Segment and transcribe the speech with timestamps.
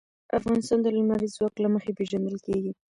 [0.39, 2.71] افغانستان د لمریز ځواک له مخې پېژندل کېږي.